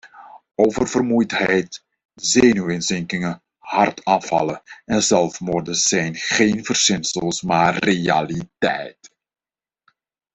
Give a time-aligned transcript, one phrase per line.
[0.57, 1.83] Oververmoeidheid,
[2.15, 9.15] zenuwinzinkingen, hartaanvallen en zelfmoorden zijn geen verzinsels maar realiteit.